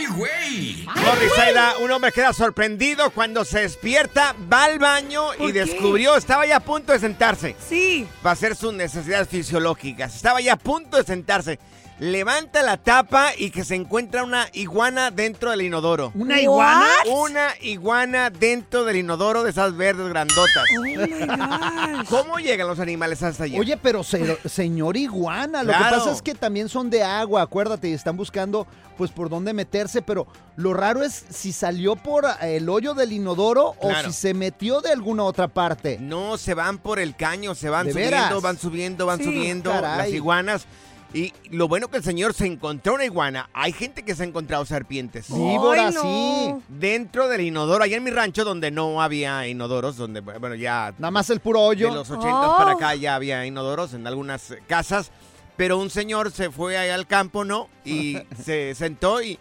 [0.00, 0.86] ¡Ay, güey!
[0.86, 6.46] Morris Aida, un hombre queda sorprendido cuando se despierta, va al baño y descubrió, estaba
[6.46, 7.54] ya a punto de sentarse.
[7.68, 8.06] Sí.
[8.24, 10.16] Va a hacer sus necesidades fisiológicas.
[10.16, 11.58] Estaba ya a punto de sentarse.
[11.98, 16.12] Levanta la tapa y que se encuentra una iguana dentro del inodoro.
[16.14, 16.86] ¿Una iguana?
[17.04, 20.64] Una iguana dentro del inodoro de esas verdes grandotas.
[20.78, 22.06] Oh my gosh.
[22.08, 23.58] ¿Cómo llegan los animales hasta allí?
[23.58, 25.84] Oye, pero se- señor iguana, lo Claro.
[25.84, 29.54] que pasa es que también son de agua, acuérdate, y están buscando pues por dónde
[29.54, 34.08] meterse, pero lo raro es si salió por eh, el hoyo del inodoro Claro.
[34.08, 35.98] o si se metió de alguna otra parte.
[36.00, 38.42] No, se van por el caño, se van ¿De subiendo, veras?
[38.42, 39.98] van subiendo, van Sí, subiendo caray.
[39.98, 40.66] las iguanas.
[41.12, 43.50] Y lo bueno que el señor se encontró una iguana.
[43.52, 45.26] Hay gente que se ha encontrado serpientes.
[45.28, 46.02] Víbora, Ay, no.
[46.02, 46.54] sí.
[46.68, 51.10] Dentro del inodoro, allá en mi rancho donde no había inodoros, donde, bueno, ya Nada
[51.10, 51.92] más el puro de hoyo.
[51.92, 52.56] los 80 Oh.
[52.58, 55.10] para acá ya había inodoros en algunas casas.
[55.56, 57.68] Pero un señor se fue ahí al campo, ¿no?
[57.84, 59.36] Y se sentó y,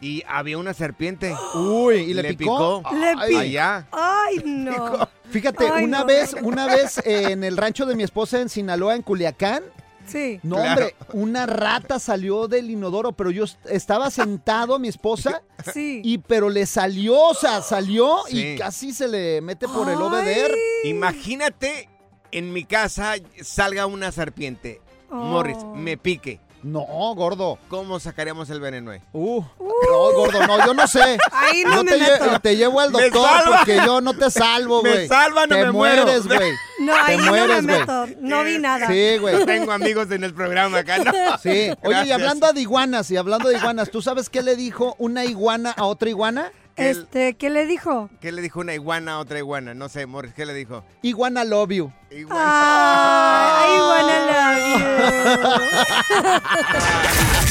[0.00, 1.34] y había una serpiente.
[1.54, 2.82] Uy, ¿y le, picó?
[2.92, 3.38] Le picó.
[3.38, 3.86] Allá.
[3.92, 5.08] Ay, no.
[5.30, 6.06] Fíjate, Ay, una no.
[6.06, 9.62] vez, una vez eh, en el rancho de mi esposa en Sinaloa, en Culiacán,
[10.06, 10.40] Sí.
[10.42, 10.70] no Claro.
[10.70, 16.00] hombre, una rata salió del inodoro, pero yo est- estaba sentado, mi esposa, Sí.
[16.02, 18.54] y pero le salió, o sea, salió Sí.
[18.54, 20.50] y casi se le mete por el obeder.
[20.84, 21.88] Imagínate
[22.32, 24.80] en mi casa salga una serpiente.
[25.10, 25.16] Oh.
[25.16, 26.40] Morris, me pique.
[26.62, 26.84] No,
[27.14, 27.58] gordo.
[27.68, 28.90] ¿Cómo sacaríamos el veneno?
[28.90, 29.00] ahí?
[29.12, 29.42] Uh,
[29.88, 31.18] no, gordo, no, yo no sé.
[31.32, 32.40] Ahí no Yo me te, lle- meto.
[32.40, 35.08] te llevo al Me doctor porque yo no te salvo, Me güey.
[35.08, 36.02] salva, no te me muero.
[36.04, 36.52] mueres, güey.
[36.80, 37.78] No, Te ahí no me mueres, güey.
[37.80, 38.06] meto.
[38.20, 38.86] No vi nada.
[38.86, 39.38] Sí, güey.
[39.38, 41.12] No tengo amigos en el programa acá, ¿no?
[41.42, 41.70] Sí.
[41.82, 45.24] Oye, y hablando de iguanas, y hablando de iguanas, ¿tú sabes qué le dijo una
[45.26, 46.50] iguana a otra iguana?
[46.80, 48.08] Este, ¿qué le dijo?
[48.20, 49.74] ¿Qué le dijo una iguana a otra iguana?
[49.74, 50.84] No sé, Morris, ¿qué le dijo?
[51.02, 51.92] Iguana love you.
[52.10, 53.62] Iguana.
[53.62, 54.58] Ay, wanna love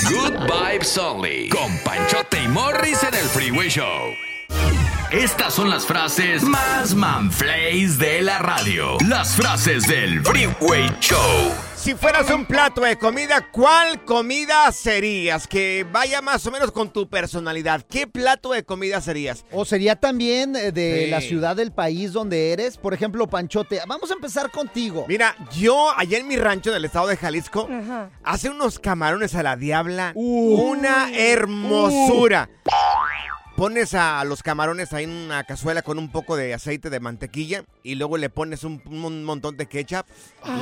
[0.09, 0.15] you.
[0.15, 1.49] Good Vibes Only.
[1.49, 4.13] Con Panchote y Morris en el Freeway Show.
[5.11, 8.97] Estas son las frases más manflays de la radio.
[9.07, 11.68] Las frases del Freeway Show.
[11.79, 15.47] Si fueras un plato de comida, ¿cuál comida serías?
[15.47, 17.83] Que vaya más o menos con tu personalidad.
[17.89, 19.45] ¿Qué plato de comida serías?
[19.53, 21.09] O sería también eh, de Sí.
[21.09, 22.77] la ciudad del país donde eres.
[22.77, 23.79] Por ejemplo, Panchote.
[23.87, 25.05] Vamos a empezar contigo.
[25.07, 28.09] Mira, yo allá en mi rancho del estado de Jalisco, Ajá.
[28.23, 30.11] hace unos camarones a la diabla.
[30.15, 32.49] una hermosura.
[33.59, 37.65] Pones a los camarones ahí en una cazuela con un poco de aceite de mantequilla
[37.83, 40.05] y luego le pones un, un montón de ketchup,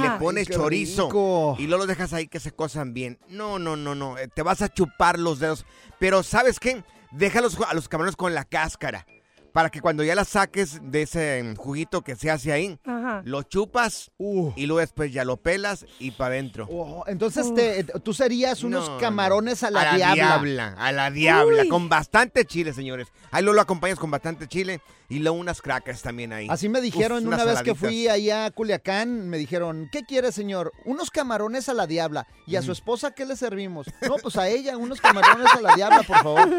[0.02, 1.56] le pones chorizo rico.
[1.60, 3.20] y luego los dejas ahí que se cosan bien.
[3.30, 5.64] No, no, no, no, eh, te vas a chupar los dedos.
[6.00, 6.84] Pero ¿sabes qué?
[7.12, 9.06] Déjalos a los camarones con la cáscara
[9.54, 13.22] para que cuando ya la saques de ese juguito que se hace ahí, Ajá.
[13.26, 14.52] lo chupas Uh.
[14.56, 16.68] y luego después ya lo pelas y para adentro.
[16.70, 20.14] Oh, entonces te- tú serías unos No, camarones a la, a la diabla.
[20.16, 20.76] diabla.
[20.78, 21.70] A la diabla, Uy.
[21.70, 23.08] con bastante chile, señores.
[23.32, 26.48] Ahí luego lo acompañas con bastante chile y luego unas crackers también ahí.
[26.50, 30.32] Así me dijeron Uf, una vez que fui allá a Culiacán, me dijeron, ¿qué quiere
[30.32, 30.74] señor?
[30.86, 32.28] Unos camarones a la diabla.
[32.46, 33.88] ¿Y a su esposa qué le servimos?
[34.02, 36.50] No, pues a ella, unos camarones a la diabla, por favor.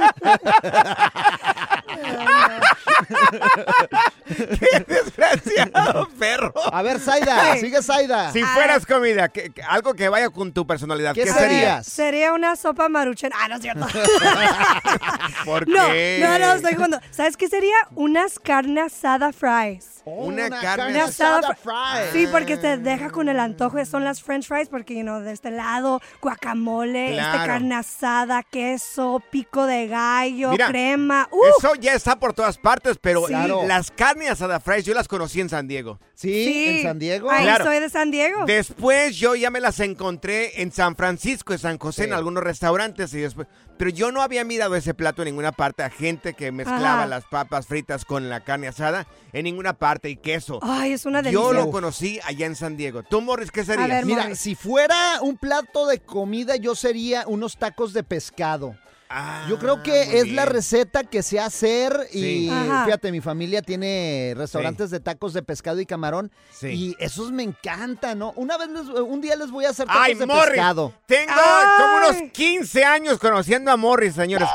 [4.27, 6.53] ¡Qué desgraciado, perro!
[6.73, 8.33] A ver, Zaida, sigue Zaida.
[8.33, 11.87] Si fueras comida, ¿qué- qué- algo que vaya con tu personalidad, ¿Qué ¿qué, serías?
[11.87, 12.09] sería?
[12.09, 13.31] Sería una sopa maruchan.
[13.35, 13.87] Ah, no es cierto.
[15.45, 16.19] ¿Por No, qué?
[16.23, 17.01] no, no, estoy jugando.
[17.11, 17.77] ¿Sabes qué sería?
[17.95, 19.98] Unas carne asada fries.
[20.11, 21.73] Oh, una carne Carne asada fry.
[22.13, 23.85] Sí, porque te deja con el antojo.
[23.85, 29.23] Son las french fries porque, you know, de este lado, guacamole, este carne asada, queso,
[29.31, 31.29] pico de gallo, Mira, crema.
[31.31, 31.41] ¡Uh!
[31.59, 33.33] Eso ya está por todas partes, pero Sí.
[33.35, 33.65] Claro.
[33.67, 35.99] las carnes asada fries yo las conocí en San Diego.
[36.15, 37.31] Sí, en San Diego.
[37.31, 37.65] Ahí Claro.
[37.65, 38.45] soy de San Diego.
[38.47, 42.09] Después yo ya me las encontré en San Francisco, en San José, Sí.
[42.09, 43.47] en algunos restaurantes y después,
[43.77, 47.07] pero yo no había mirado ese plato en ninguna parte a gente que mezclaba Ajá.
[47.07, 50.59] las papas fritas con la carne asada en ninguna parte y queso.
[50.63, 51.41] Ay, es una delicia.
[51.43, 53.03] Yo lo conocí allá en San Diego.
[53.03, 53.89] ¿Tú, Morris, qué serías?
[53.89, 54.39] ver, Mira, Morris.
[54.39, 58.77] si fuera un plato de comida, yo sería unos tacos de pescado.
[59.11, 62.51] Ah, Yo creo que es la receta que sé hacer y.
[62.51, 62.85] Ajá.
[62.85, 66.67] fíjate, mi familia tiene restaurantes de tacos de pescado y camarón Sí.
[66.69, 68.33] y esos me encantan, ¿no?
[68.37, 70.51] Una vez, les- un día les voy a hacer tacos Ay, de Morris.
[70.51, 70.93] pescado.
[71.07, 71.67] Tengo Ay.
[71.79, 74.49] como unos 15 años conociendo a Morris, señores.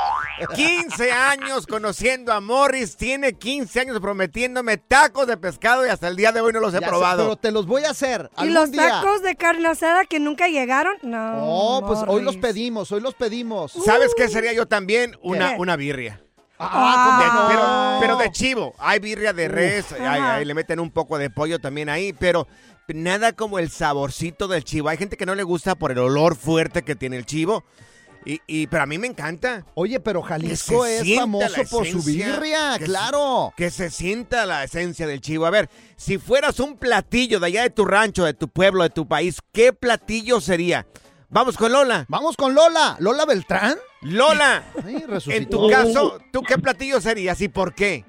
[0.54, 2.96] 15 años conociendo a Morris.
[2.96, 6.72] Tiene 15 años prometiéndome tacos de pescado y hasta el día de hoy no los
[6.74, 7.22] he Ya sé, probado.
[7.24, 8.30] pero te los voy a hacer.
[8.36, 8.88] ¿Y algún los día.
[9.00, 10.94] tacos de carne asada que nunca llegaron?
[11.02, 11.34] No.
[11.46, 13.72] Oh, pues hoy los pedimos, hoy los pedimos.
[13.84, 15.16] ¿Sabes qué sería yo también?
[15.22, 16.20] Una, una birria.
[16.58, 17.48] Ah, De- ¿cómo no?
[17.48, 18.74] pero, pero de chivo.
[18.78, 22.46] Hay birria de res, hay- hay- le meten un poco de pollo también ahí, pero
[22.88, 24.88] nada como el saborcito del chivo.
[24.88, 27.64] Hay gente que no le gusta por el olor fuerte que tiene el chivo,
[28.24, 29.66] y, y- pero a mí me encanta.
[29.74, 33.52] Oye, pero Jalisco es famoso por su birria, que se- claro.
[33.56, 35.46] Que se sienta la esencia del chivo.
[35.46, 38.90] A ver, si fueras un platillo de allá de tu rancho, de tu pueblo, de
[38.90, 40.86] tu país, ¿qué platillo sería?
[41.30, 42.04] Vamos con Lola.
[42.08, 42.96] Vamos con Lola.
[43.00, 43.76] ¿Lola Beltrán?
[44.04, 48.04] Lola, Ay, en tu caso, ¿tú qué platillo serías y por qué?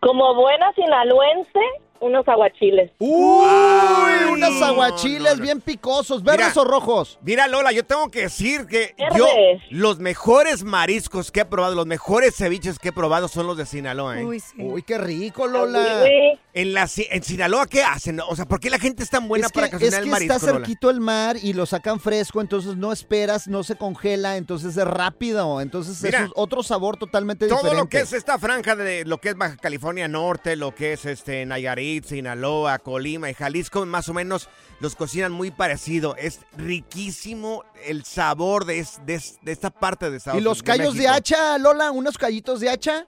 [0.00, 1.60] Como buena sinaloense,
[2.00, 2.90] unos aguachiles.
[2.98, 5.42] Uy, Ay, unos no, aguachiles no, no.
[5.42, 6.60] bien picosos, verdes Mira.
[6.62, 7.20] o rojos.
[7.22, 9.16] Mira, Lola, yo tengo que decir que Verdes.
[9.16, 9.26] yo
[9.70, 13.64] los mejores mariscos que he probado, los mejores ceviches que he probado son los de
[13.66, 14.24] Sinaloa, ¿eh?
[14.24, 14.56] Uy, sí.
[14.58, 16.02] Uy, qué rico, Lola.
[16.04, 18.20] Sí, En, la, en Sinaloa, ¿qué hacen?
[18.20, 20.04] O sea, ¿por qué la gente es tan buena es que, para es cocinar que
[20.04, 23.76] el marisco, está cerquito el mar y lo sacan fresco, entonces no esperas, no se
[23.76, 26.24] congela, entonces es rápido, entonces Mira.
[26.24, 27.82] es otro sabor totalmente Todo diferente.
[27.82, 31.06] lo que es esta franja de lo que es Baja California Norte, lo que es
[31.06, 34.50] este Nayarit, Sinaloa, Colima y Jalisco, más o menos
[34.80, 36.16] los cocinan muy parecido.
[36.16, 40.58] Es riquísimo el sabor de, es- de es- de esta parte de Estados ¿Y los
[40.58, 41.90] de callos de hacha, Lola?
[41.90, 43.06] ¿Unos callitos de hacha?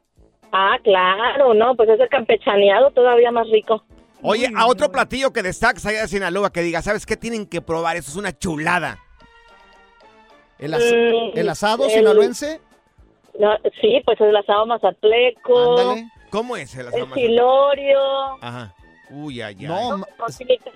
[0.56, 3.82] Ah, claro, no, pues ese campechaneado todavía más rico.
[4.22, 7.60] Oye, a otro platillo que destaques allá de Sinaloa que diga, ¿sabes qué tienen que
[7.60, 7.96] probar?
[7.96, 8.98] Eso es una chulada.
[10.58, 12.60] ¿El, as- Mm, el asado el- sinaloense?
[13.38, 16.08] No, sí, pues el asado mazatleco, Ándale.
[16.30, 17.14] ¿Cómo es el el asado?
[17.14, 17.98] chilorio.
[18.40, 18.72] Ajá.
[19.10, 19.66] Uy, ay, ay.
[19.66, 20.06] No, ma-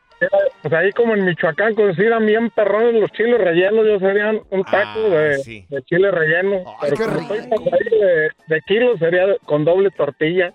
[0.63, 5.01] Pues ahí como en Michoacán consideran bien perrones los chiles rellenos, yo serían un taco
[5.13, 5.65] Ah, de, sí.
[5.71, 6.65] de chile relleno.
[6.81, 7.35] Pero qué como rico.
[7.35, 10.53] estoy por ahí de, de kilo sería con doble tortilla.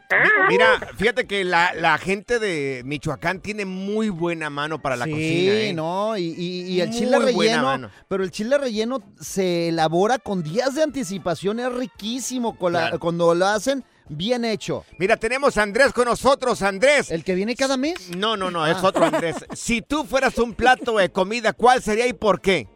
[0.50, 5.12] Mira, fíjate que la, la gente de Michoacán tiene muy buena mano para la sí,
[5.12, 5.54] cocina.
[5.54, 5.74] ¿eh?
[5.74, 7.90] no, y, y- y el Muy chile buena relleno, mano.
[8.10, 13.00] pero el chile relleno se elabora con días de anticipación, es riquísimo con la- Claro.
[13.00, 14.86] cuando lo hacen bien hecho.
[14.98, 16.62] Mira, tenemos a Andrés con nosotros.
[16.62, 17.12] Andrés.
[17.12, 18.10] ¿El que viene cada mes?
[18.16, 18.88] No, no, no, es Ah.
[18.88, 19.46] otro Andrés.
[19.54, 22.68] Si tú fueras un plato de comida, ¿cuál sería y por qué?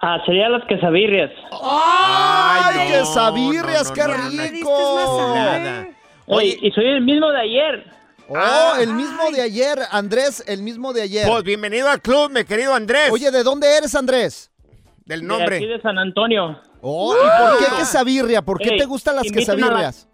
[0.00, 1.30] Ah, serían las quesabirrias.
[1.62, 4.28] ¡Ay, no, quesabirrias, no, qué no, no.
[4.28, 5.32] rico!
[5.34, 5.88] Nada.
[6.26, 7.84] Oye, y soy el mismo de ayer.
[8.28, 11.26] Oh, el mismo de ayer, Andrés, el mismo de ayer.
[11.28, 13.10] Pues bienvenido al club, mi querido Andrés.
[13.12, 14.50] Oye, ¿de dónde eres, Andrés?
[15.04, 15.56] Del De nombre.
[15.56, 16.58] aquí de San Antonio.
[16.84, 18.42] Oh, ¿y por qué quesabirria?
[18.42, 20.08] ¿Por qué Ey, te gustan las quesabirrias?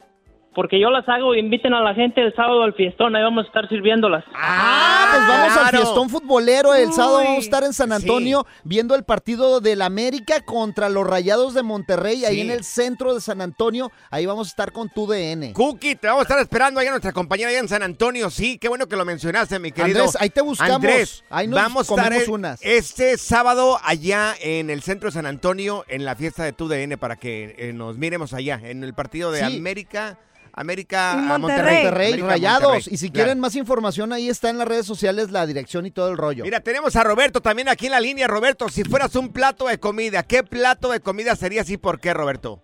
[0.59, 3.47] Porque yo las hago, inviten a la gente el sábado al fiestón, ahí vamos a
[3.47, 4.25] estar sirviéndolas.
[4.35, 6.75] Ah, pues vamos al fiestón futbolero.
[6.75, 7.95] El sábado vamos a estar en San Sí.
[7.95, 13.15] Antonio viendo el partido del América contra los Rayados de Monterrey, ahí en el centro
[13.15, 13.93] de San Antonio.
[14.11, 15.53] Ahí vamos a estar con tu DN.
[15.53, 18.29] Cookie, te vamos a estar esperando allá nuestra compañera allá en San Antonio.
[18.29, 20.01] Sí, qué bueno que lo mencionaste, mi querido.
[20.01, 20.75] Andrés, ahí te buscamos.
[20.75, 22.59] Andrés, Ahí nos vamos a estar el- unas.
[22.65, 26.99] este sábado allá en el centro de San Antonio en la fiesta de tu DN
[26.99, 29.57] para que eh, nos miremos allá en el partido de Sí.
[29.57, 30.19] América.
[30.53, 31.39] América Monterrey.
[31.41, 31.83] Monterrey.
[31.85, 32.63] Monterrey, América, Rayados.
[32.73, 32.95] Monterrey.
[32.95, 33.25] Y si Claro.
[33.27, 36.45] quieren más información, ahí está en las redes sociales la dirección y todo el rollo.
[36.45, 38.27] Mira, tenemos a Roberto también aquí en la línea.
[38.27, 42.13] Roberto, si fueras un plato de comida, ¿qué plato de comida serías y por qué,
[42.15, 42.63] Roberto?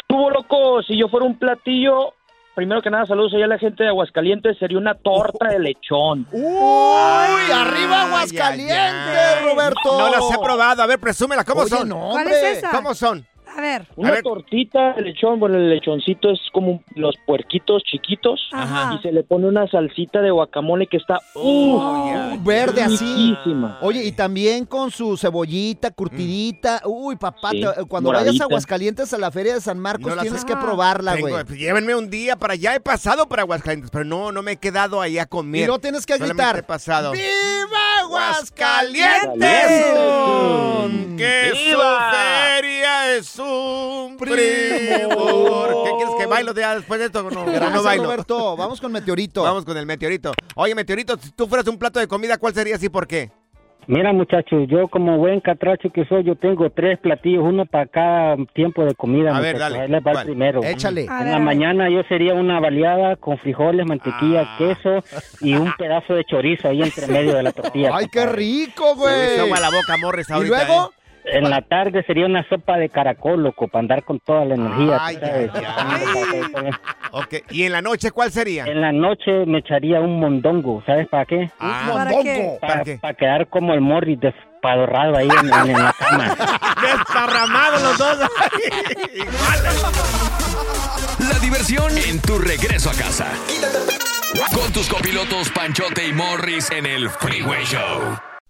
[0.00, 2.12] Estuvo loco, si yo fuera un platillo,
[2.54, 6.26] primero que nada saludos allá a la gente de Aguascalientes, sería una torta de lechón.
[6.30, 7.52] ¡Uy!
[7.52, 9.44] ¡Arriba Aguascalientes, ay, ay.
[9.44, 9.98] Roberto!
[9.98, 10.82] No las he probado.
[10.82, 11.42] A ver, presúmela.
[11.44, 11.88] ¿Cómo Oye, son?
[11.88, 12.52] no, ¿Cuál hombre.
[12.52, 12.70] es esa?
[12.70, 13.26] ¿Cómo son?
[13.56, 13.86] A ver.
[13.96, 14.22] Una A ver.
[14.22, 18.94] tortita de lechón, bueno, el lechoncito es como los puerquitos chiquitos Ajá.
[18.98, 22.12] y se le pone una salsita de guacamole que está Oh, ¡uf!
[22.12, 22.36] ya.
[22.42, 23.04] Verde así.
[23.36, 23.78] riquísima.
[23.82, 26.82] Oye, y también con su cebollita, curtidita.
[26.84, 30.20] Uy, papá, Sí, te- cuando vayas a Aguascalientes a la Feria de San Marcos No
[30.22, 31.32] tienes que probarla, güey.
[31.44, 32.74] pues, llévenme un día para allá.
[32.74, 35.62] He pasado por Aguascalientes, pero no, no me he quedado ahí a comer.
[35.64, 36.56] Y no tienes que gritar.
[36.58, 37.12] he pasado.
[37.12, 39.48] ¡Viva ¡Aguascalientes!
[41.16, 41.78] ¡Que su
[42.10, 45.84] feria es un primor!
[45.84, 47.22] ¿Qué quieres que bailo ya después de esto?
[47.22, 48.04] No, bailo.
[48.04, 48.56] Roberto.
[48.56, 49.42] Vamos con Meteorito.
[49.42, 50.32] Vamos con el meteorito.
[50.56, 53.30] Oye, meteorito, si tú fueras un plato de comida, ¿cuál sería y por qué?
[53.86, 58.36] Mira, muchachos, yo como buen catracho que soy, yo tengo tres platillos, uno para cada
[58.54, 59.36] tiempo de comida.
[59.36, 59.80] A ver, dale.
[59.80, 60.62] Ahí les va el primero.
[60.64, 61.06] Échale.
[61.08, 64.56] A En ver, la mañana yo sería una baleada con frijoles, mantequilla, Ah.
[64.58, 65.04] queso
[65.40, 67.90] y un pedazo de chorizo ahí entre medio de la tortilla.
[67.94, 69.60] ¡Ay, qué rico, Se me güey!
[69.60, 70.64] la boca, Morris, ¿Y ahorita.
[70.66, 70.90] luego?
[70.90, 71.03] ¿eh?
[71.26, 74.98] En la tarde sería una sopa de caracol, loco, para andar con toda la energía.
[75.00, 75.50] Ay, tú sabes.
[75.54, 76.70] ay, ay.
[77.12, 78.64] Ok, ¿y en la noche cuál sería?
[78.66, 81.50] En la noche me echaría un mondongo, ¿sabes para qué?
[81.58, 82.22] Ah, ¿Para mondongo.
[82.24, 82.58] qué?
[82.60, 83.16] ¿Para Para, qué?
[83.18, 86.36] quedar como el Morris despadorrado ahí en, en- en la cama.
[86.82, 88.18] Desparramados los dos.
[91.30, 93.26] La diversión en tu regreso a casa.
[94.54, 98.18] Con tus copilotos Panchote y Morris en el Freeway Show.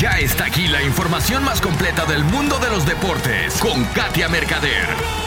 [0.00, 4.86] Ya está aquí la información más completa del mundo de los deportes con Katia Mercader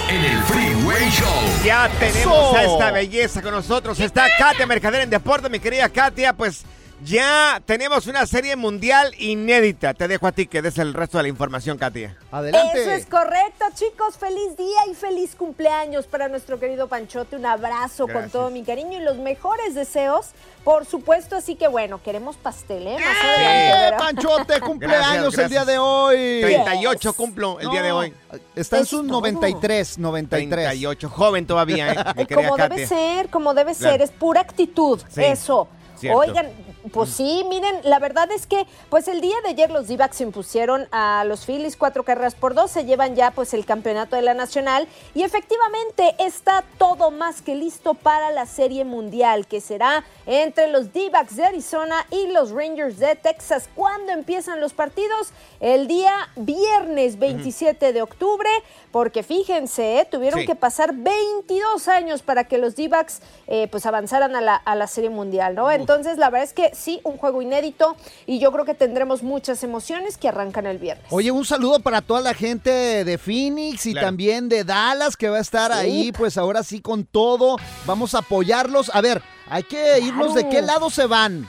[0.09, 1.63] en el Freeway Show.
[1.63, 3.99] Ya tenemos a esta belleza con nosotros.
[3.99, 6.33] Está Katia Mercader en Deporte, mi querida Katia.
[6.33, 6.63] Pues
[7.05, 9.93] ya tenemos una serie mundial inédita.
[9.93, 12.15] Te dejo a ti que des el resto de la información, Katia.
[12.31, 12.81] Adelante.
[12.81, 14.17] Eso es correcto, chicos.
[14.17, 17.35] Feliz día y feliz cumpleaños para nuestro querido Panchote.
[17.35, 20.27] Un abrazo con todo mi cariño y los mejores deseos,
[20.63, 21.35] por supuesto.
[21.35, 22.97] Así que bueno, queremos pastel, ¿eh?
[22.99, 23.97] Más adelante, ¡Eh.
[23.97, 26.41] Panchote, cumpleaños Gracias, el día de hoy!
[26.41, 28.13] 38 cumplo el día de hoy.
[28.55, 29.11] Está en Es sus todo.
[29.21, 30.49] 93, 93.
[30.49, 31.95] 38, joven todavía, ¿eh?
[32.17, 32.69] Mi como Katia.
[32.75, 33.91] debe ser, como debe Claro.
[33.93, 35.67] ser, es pura actitud, Sí, eso.
[35.99, 36.19] cierto.
[36.19, 36.47] Oigan,
[36.91, 40.23] pues sí, miren, la verdad es que, pues el día de ayer los d se
[40.23, 44.21] impusieron a los Phillies cuatro carreras por dos, se llevan ya pues el campeonato de
[44.21, 50.03] la Nacional y efectivamente está todo más que listo para la Serie Mundial, que será
[50.25, 53.69] entre los d de Arizona y los Rangers de Texas.
[53.75, 55.31] ¿Cuándo empiezan los partidos?
[55.59, 58.49] El día viernes 27 de octubre,
[58.91, 60.05] porque fíjense, ¿eh?
[60.09, 60.45] tuvieron Sí.
[60.47, 64.87] que pasar 22 años para que los D-backs eh, pues avanzaran a la, a la
[64.87, 65.71] Serie Mundial, ¿no?
[65.71, 69.63] Entonces, la verdad es que sí, un juego inédito y yo creo que tendremos muchas
[69.63, 71.05] emociones que arrancan el viernes.
[71.09, 72.69] Oye, un saludo para toda la gente
[73.03, 74.07] de Phoenix y Claro.
[74.07, 75.77] también de Dallas que va a estar Sí.
[75.79, 77.57] ahí, pues ahora sí con todo.
[77.85, 78.91] Vamos a apoyarlos.
[78.93, 81.47] A ver, hay que irnos de qué lado se van.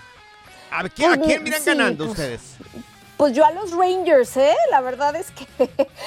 [0.71, 2.41] ¿A quién, a quién miran sí, ganando pues, ustedes?
[3.17, 4.55] Pues yo a los Rangers, ¿eh?
[4.71, 5.47] La verdad es que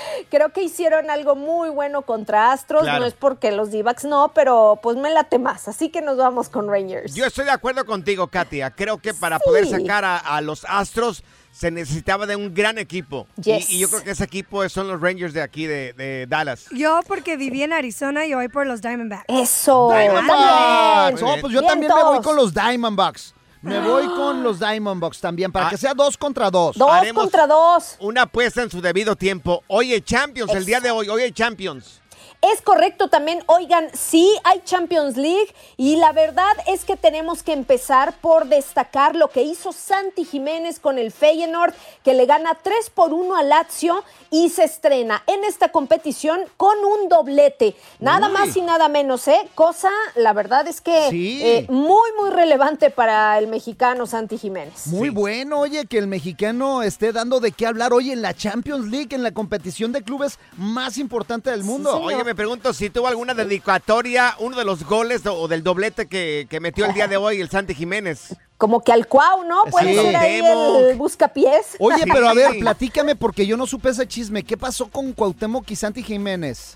[0.30, 2.84] creo que hicieron algo muy bueno contra Astros.
[2.84, 3.00] Claro.
[3.00, 5.68] No es porque los D-backs no, pero pues me late más.
[5.68, 7.16] Así que nos vamos con Rangers.
[7.16, 8.72] Yo estoy de acuerdo contigo, Katia.
[8.72, 13.26] Creo que para poder sacar a, a los Astros se necesitaba de un gran equipo.
[13.38, 13.70] Y- Yes.
[13.72, 16.66] Y, yo creo que ese equipo son los Rangers de aquí, de, de Dallas.
[16.72, 19.24] Yo porque viví en Arizona y voy por los Diamondbacks.
[19.30, 19.90] Eso.
[19.92, 21.24] Diamondbacks.
[21.24, 23.34] Oh, pues yo también me voy con los Diamondbacks.
[23.68, 25.70] Me voy con los Diamondbacks también, para Ah.
[25.70, 26.78] que sea dos contra dos.
[26.78, 27.96] Dos Haremos- contra dos.
[28.00, 29.64] Una apuesta en su debido tiempo.
[29.68, 32.02] Oye, Champions, el día de hoy, oye, Champions.
[32.42, 37.52] Es correcto también, oigan, sí hay Champions League y la verdad es que tenemos que
[37.52, 41.74] empezar por destacar lo que hizo Santi Jiménez con el Feyenoord,
[42.04, 46.78] que le gana 3 por 1 a Lazio y se estrena en esta competición con
[46.86, 47.76] un doblete.
[48.00, 48.34] Nada Uy.
[48.34, 49.50] más y nada menos, ¿eh?
[49.56, 51.42] Cosa, la verdad es que Sí.
[51.44, 54.86] eh, muy, muy relevante para el mexicano Santi Jiménez.
[54.88, 55.16] Muy Sí.
[55.16, 59.16] bueno, oye, que el mexicano esté dando de qué hablar hoy en la Champions League,
[59.16, 62.00] en la competición de clubes más importante del mundo.
[62.02, 66.46] Oye, me pregunto si tuvo alguna dedicatoria, uno de los goles o, del doblete que,
[66.50, 68.36] que metió el día de hoy el Santi Jiménez.
[68.58, 69.64] Como que al cuau, ¿no?
[69.72, 70.02] Puede Sí.
[70.02, 71.78] ser ahí el buscapiés.
[71.80, 74.44] Oye, pero a ver, platícame porque yo no supe ese chisme.
[74.44, 76.76] ¿Qué pasó con Cuauhtémoc y Santi Jiménez?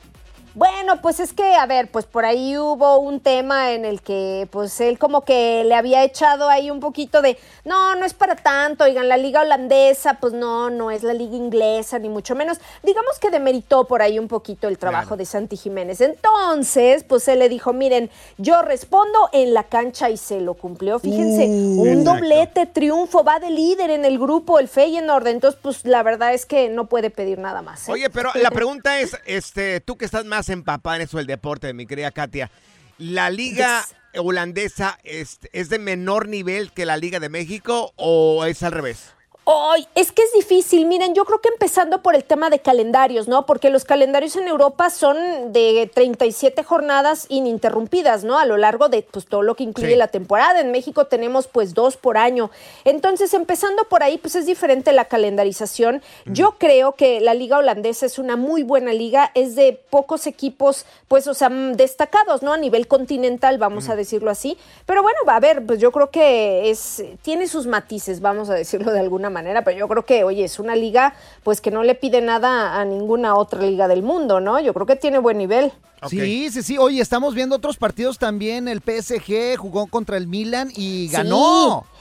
[0.53, 4.47] Bueno, pues es que, a ver, pues por ahí hubo un tema en el que,
[4.51, 8.35] pues él como que le había echado ahí un poquito de, no, no es para
[8.35, 12.59] tanto, oigan, la liga holandesa, pues no, no es la liga inglesa, ni mucho menos.
[12.83, 15.17] Digamos que demeritó por ahí un poquito el trabajo Claro.
[15.17, 16.01] de Santi Jiménez.
[16.01, 20.99] Entonces, pues él le dijo, miren, yo respondo en la cancha y se lo cumplió.
[20.99, 22.13] Fíjense, Uh, un exacto.
[22.13, 25.27] doblete triunfo, va de líder en el grupo, el Feyenoord.
[25.27, 27.87] Entonces, pues la verdad es que no puede pedir nada más.
[27.87, 27.91] ¿eh?
[27.93, 31.73] Oye, pero la pregunta es, este, tú que estás más empapada en eso del deporte,
[31.73, 32.51] mi querida Katia,
[32.97, 38.63] ¿la liga holandesa es, es de menor nivel que la liga de México o es
[38.63, 39.13] al revés?
[39.43, 40.86] Ay, es que es difícil.
[40.86, 43.47] Miren, yo creo que empezando por el tema de calendarios, ¿no?
[43.47, 48.38] Porque los calendarios en Europa son de 37 jornadas ininterrumpidas, ¿no?
[48.38, 49.97] A lo largo de pues, todo lo que incluye Sí.
[49.97, 50.60] la temporada.
[50.60, 52.51] En México tenemos pues dos por año.
[52.86, 56.04] Entonces, empezando por ahí, pues es diferente la calendarización.
[56.25, 59.32] Yo creo que la liga holandesa es una muy buena liga.
[59.34, 62.54] Es de pocos equipos, pues, o sea, mm, destacados, ¿no?
[62.54, 64.56] A nivel continental, vamos a decirlo así.
[64.86, 68.54] Pero bueno, va a ver, pues yo creo que es, tiene sus matices, vamos a
[68.54, 69.31] decirlo de alguna manera,
[69.63, 71.13] pero yo creo que, oye, es una liga,
[71.44, 74.60] pues que no le pide nada a ninguna otra liga del mundo, ¿no?
[74.60, 75.72] Yo creo que tiene buen nivel.
[76.10, 76.78] Sí, sí, sí.
[76.78, 78.67] Oye, estamos viendo otros partidos también.
[78.67, 81.86] El PSG jugó contra el Milan y ganó.
[81.86, 82.00] Sí,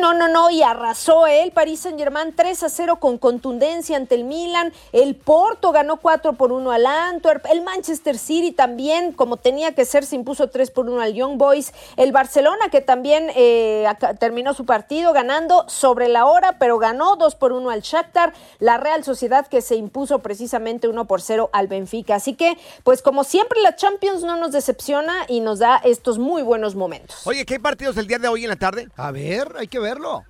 [0.00, 1.42] no, no, no, y arrasó ¿eh?
[1.42, 4.72] el Paris Saint Germain 3 a 0 con contundencia ante el Milan.
[4.92, 7.46] El Porto ganó 4 por 1 al Antwerp.
[7.50, 11.36] El Manchester City también, como tenía que ser, se impuso 3 por 1 al Young
[11.36, 11.72] Boys.
[11.96, 13.86] El Barcelona, que también eh,
[14.18, 18.32] terminó su partido ganando sobre la hora, pero ganó 2 por 1 al Shakhtar.
[18.58, 22.16] La Real Sociedad, que se impuso precisamente 1 por 0 al Benfica.
[22.16, 26.42] Así que, pues como siempre la Champions no nos decepciona y nos da estos muy
[26.42, 27.26] buenos momentos.
[27.26, 28.88] Oye, ¿qué hay partidos el día de hoy en la tarde?
[28.96, 30.24] A ver, hay que verlo.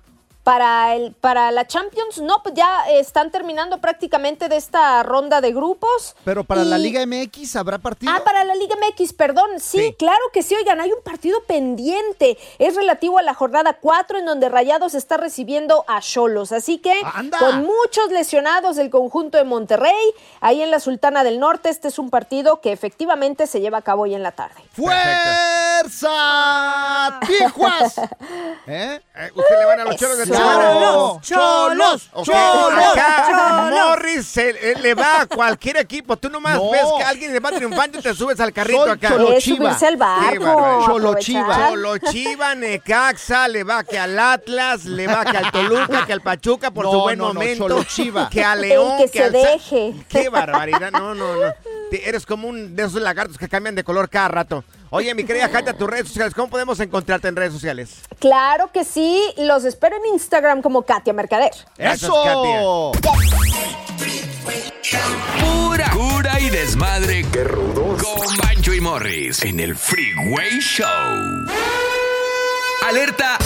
[0.49, 5.53] Para, el, para la Champions, no, pues ya están terminando prácticamente de esta ronda de
[5.53, 6.15] grupos.
[6.25, 8.11] Pero para la Liga MX habrá partido.
[8.11, 9.47] Ah, para la Liga MX, perdón.
[9.59, 10.55] Sí, claro que sí.
[10.55, 12.39] Oigan, hay un partido pendiente.
[12.57, 16.51] Es relativo a la jornada 4 en donde Rayados está recibiendo a Cholos.
[16.51, 16.99] Así que
[17.37, 19.93] con muchos lesionados del conjunto de Monterrey,
[20.41, 23.83] ahí en la Sultana del Norte, este es un partido que efectivamente se lleva a
[23.83, 24.55] cabo hoy en la tarde.
[24.71, 26.09] ¡Fuerza!
[27.27, 28.01] ¡Tijuas!
[28.65, 28.99] ¿Eh?
[29.35, 31.19] ¿Usted le van a los cholos de Tijuana?
[31.21, 32.09] ¡Cholos!
[32.13, 32.85] Ok, ¡Cholos!
[32.93, 33.79] acá ¡Cholos!
[33.89, 36.17] Morris se- él le va a cualquier equipo.
[36.17, 36.71] Tú nomás No.
[36.71, 39.09] ves que alguien le va triunfando y te subes al carrito Soy acá.
[39.09, 39.57] Cholo Es Chiva.
[39.65, 40.85] subirse al barco, barbaridad.
[40.85, 41.67] Cholo Chiva.
[41.69, 46.21] Cholo Chiva, Necaxa, le va que al Atlas, le va que al Toluca, que al
[46.21, 47.67] Pachuca por No, su buen no, momento.
[47.67, 48.29] Cholo Chiva.
[48.29, 49.93] Que a León, El que se al deje.
[50.09, 50.91] Qué barbaridad.
[50.91, 51.53] No, no, no.
[51.91, 54.63] Eres como un de esos lagartos que cambian de color cada rato.
[54.91, 58.01] Oye, mi querida Katia, tus redes sociales, ¿cómo podemos encontrarte en redes sociales?
[58.19, 59.23] Claro que sí.
[59.37, 61.51] Los espero en Instagram como Katia Mercader.
[61.77, 62.91] ¡Eso!
[65.39, 67.23] Pura cura y desmadre.
[67.31, 68.01] ¡Qué rudos!
[68.01, 70.87] Con Bancho y Morris en el Freeway Show.
[72.87, 73.37] Alerta.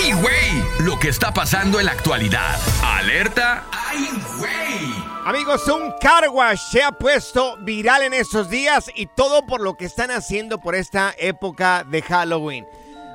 [0.00, 0.86] ¡Ay, güey!
[0.86, 2.56] Lo que está pasando en la actualidad.
[2.84, 3.64] Alerta.
[3.72, 4.08] ¡Ay,
[4.38, 4.94] güey!
[5.24, 9.74] Amigos, un car wash se ha puesto viral en estos días y todo por lo
[9.74, 12.66] que están haciendo por esta época de Halloween.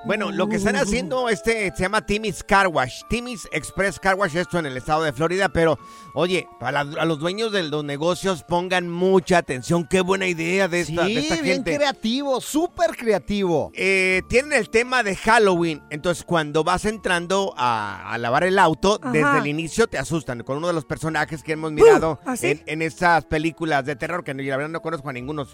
[0.06, 4.36] Bueno, lo que están haciendo este se llama Timmy's Car Wash, Timmy's Express Car Wash,
[4.36, 5.80] esto en el estado de Florida, pero
[6.14, 10.68] oye, para la- a los dueños de los negocios pongan mucha atención, qué buena idea
[10.68, 11.78] de esta, de Sí, esta bien gente.
[11.78, 13.72] creativo, súper creativo.
[13.76, 15.82] Eh, tienen el tema de Halloween.
[15.90, 19.12] Entonces, cuando vas entrando a, a lavar el auto, Ajá.
[19.14, 22.48] desde el inicio te asustan con uno de los personajes que hemos mirado ¿ah, sí?
[22.48, 25.48] en, en estas películas de terror, que no- la verdad no conozco a ninguno,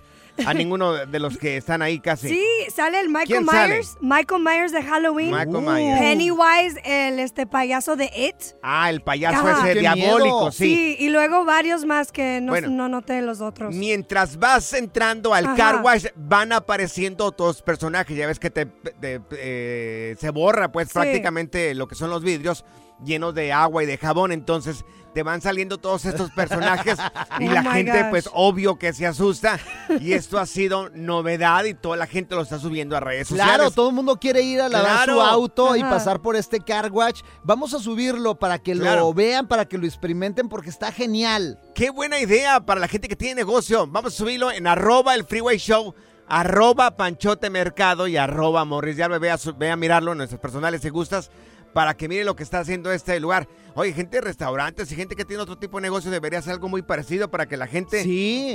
[0.46, 2.30] a ninguno de los que están ahí casi.
[2.30, 3.46] Sí, sale el Michael.
[3.46, 3.98] Myers.
[4.02, 5.32] Michael Myers de Halloween.
[5.32, 6.00] Michael Myers.
[6.00, 8.36] Pennywise, el este payaso de It.
[8.62, 9.60] Ah, el payaso Ajá.
[9.70, 10.66] ese ¡Qué diabólico, sí.
[10.66, 12.70] Sí, y luego varios más que no, Bueno.
[12.70, 13.74] no noté los otros.
[13.76, 15.56] Mientras vas entrando al Ajá.
[15.56, 18.16] car wash, van apareciendo otros personajes.
[18.18, 20.94] Ya ves que te, te- eh, se borra, pues, Sí.
[20.94, 22.66] prácticamente lo que son los vidrios
[23.04, 24.32] llenos de agua y de jabón.
[24.32, 26.98] Entonces, te van saliendo todos estos personajes
[27.40, 28.10] y Oh la gente, gosh.
[28.12, 29.60] pues, obvio que se asusta.
[30.00, 33.56] Y esto ha sido novedad y toda la gente lo está subiendo a redes sociales.
[33.56, 35.14] Claro, todo el mundo quiere ir a lavar Claro.
[35.16, 37.22] su auto y pasar por este car wash.
[37.44, 39.02] Vamos a subirlo para que Claro.
[39.02, 41.60] lo vean, para que lo experimenten, porque está genial.
[41.74, 43.88] Qué buena idea para la gente que tiene negocio.
[43.88, 45.96] Vamos a subirlo en arroba el freeway show,
[46.28, 48.96] arroba panchote mercado y arroba morris.
[48.96, 51.32] Ya ve a, ve a mirarlo en nuestros personales si gustas
[51.74, 53.48] para que mire lo que está haciendo este lugar.
[53.76, 56.68] Oye, gente de restaurantes y gente que tiene otro tipo de negocio debería hacer algo
[56.68, 58.04] muy parecido para que la gente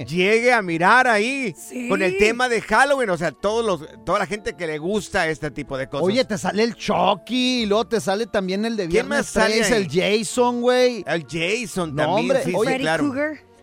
[0.04, 1.54] llegue a mirar ahí
[1.88, 3.10] con el tema de Halloween.
[3.10, 6.06] O sea, todos los, toda la gente que le gusta este tipo de cosas.
[6.06, 9.26] Oye, te sale el Chucky y luego te sale también el de ¿Quién Viernes más
[9.26, 9.82] sale 3, ahí?
[9.82, 11.04] el Jason, güey.
[11.06, 13.14] El Jason No, también, hombre, sí, sí, oye, claro.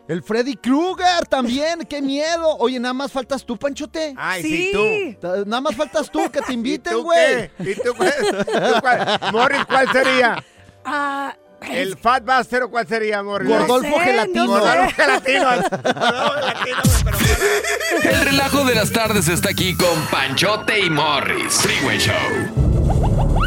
[0.08, 2.58] El Freddy Krueger también, qué miedo.
[2.58, 4.14] Oye, nada más faltas tú, Panchote.
[4.18, 5.18] Ay, sí, Sí.
[5.22, 7.50] Ta- Nada más faltas tú, que te inviten, tú güey.
[7.60, 8.14] ¿Y tú cuál?
[8.46, 9.20] ¿Tú cuál?
[9.32, 10.44] Morris, ¿cuál sería?
[10.84, 13.48] Ah, ¿El Fat Buster o cuál sería, Morris?
[13.48, 14.48] Gordolfo Gelatino.
[14.60, 15.50] Gordolfo Gelatino.
[18.04, 21.54] El relajo de las tardes está aquí con Panchote y Morris.
[21.62, 22.61] Freeway Show.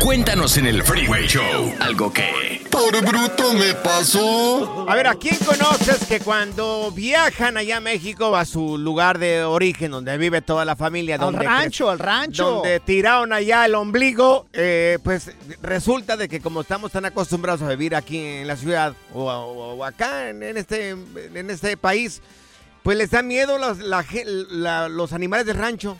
[0.02, 2.62] Cuéntanos en el Freeway Show algo que...
[2.70, 4.84] Por bruto me pasó.
[4.88, 9.44] A ver, ¿a quién conoces que cuando viajan allá a México a su lugar de
[9.44, 12.50] origen, donde vive toda la familia, Al donde rancho, al rancho.
[12.50, 15.30] donde tiraron allá el ombligo, eh, pues
[15.62, 19.74] resulta de que como estamos tan acostumbrados a vivir aquí en la ciudad o, o-
[19.76, 22.20] o acá en, en este, en este país,
[22.82, 25.96] pues les da miedo los, la ge- la- los animales del rancho.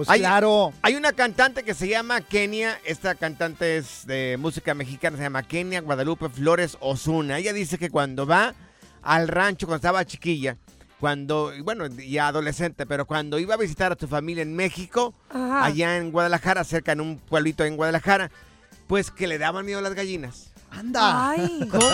[0.00, 0.72] Pues Hay- claro.
[0.80, 2.78] Hay una cantante que se llama Kenia.
[2.86, 5.18] Esta cantante es de música mexicana.
[5.18, 7.36] Se llama Kenia Guadalupe Flores Osuna.
[7.36, 8.54] Ella dice que cuando va
[9.02, 10.56] al rancho, cuando estaba chiquilla,
[11.00, 15.66] cuando, bueno, ya adolescente, pero cuando iba a visitar a su familia en México, Ajá.
[15.66, 18.30] allá en Guadalajara, cerca en un pueblito en Guadalajara,
[18.86, 20.49] pues que le daban miedo las gallinas.
[20.70, 21.30] Anda.
[21.30, 21.68] Ay.
[21.70, 21.86] ¿Cómo,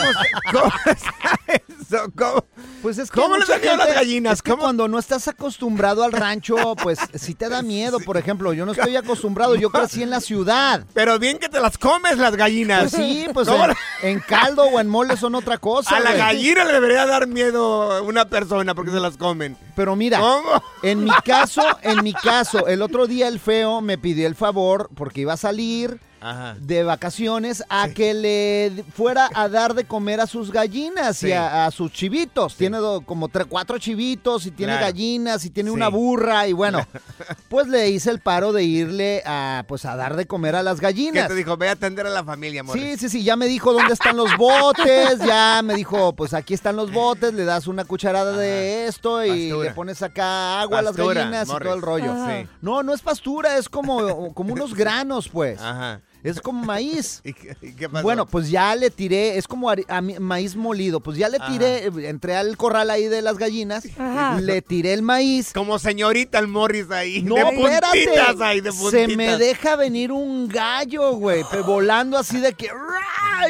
[0.52, 2.12] cómo está eso?
[2.16, 2.44] ¿Cómo?
[2.82, 4.34] Pues es que ¿Cómo le a las gente- gallinas?
[4.34, 7.98] Es que cuando no estás acostumbrado al rancho, pues sí te da miedo.
[8.00, 10.84] Por ejemplo, yo no estoy acostumbrado, yo crecí en la ciudad.
[10.94, 12.90] Pero bien que te las comes las gallinas.
[12.90, 13.64] Pues sí, pues ¿Cómo
[14.02, 15.96] en, caldo o en mole son otra cosa.
[15.96, 19.56] A la gallina le debería dar miedo una persona porque se las comen.
[19.74, 20.62] Pero mira, ¿Cómo?
[20.82, 24.88] en mi caso, en mi caso, el otro día el feo me pidió el favor
[24.94, 26.56] porque iba a salir Ajá.
[26.60, 31.66] de vacaciones a que le fuera a dar de comer a sus gallinas y a,
[31.66, 32.56] a sus chivitos.
[32.56, 34.86] Tiene do- como tre- cuatro chivitos y tiene Claro.
[34.86, 35.74] gallinas y tiene Sí.
[35.76, 36.80] una burra y bueno,
[37.48, 40.80] pues le hice el paro de irle a pues a dar de comer a las
[40.80, 41.28] ¿Qué gallinas.
[41.28, 41.56] te dijo?
[41.56, 42.82] Ve a atender a la familia, Morris.
[42.82, 46.54] Sí, sí, sí, ya me dijo dónde están los botes, ya me dijo, pues aquí
[46.54, 49.68] están los botes, le das una cucharada de esto y Pastura.
[49.68, 52.14] le pones acá agua a las gallinas y todo el rollo.
[52.62, 55.60] No, no es pastura, es como, como unos granos, pues.
[55.60, 56.00] Ajá.
[56.26, 57.20] Es como maíz.
[57.24, 58.02] ¿Y qué, y qué pasó?
[58.02, 61.86] Bueno, pues ya le tiré, es como a mi- maíz molido, pues ya le tiré,
[61.86, 64.40] eh, entré al corral ahí de las gallinas, Ajá.
[64.40, 65.52] le tiré el maíz.
[65.52, 67.22] Como señorita el Morris ahí.
[67.22, 68.44] No, de espérate.
[68.44, 72.68] ahí, de Se me deja venir un gallo, güey, volando así de que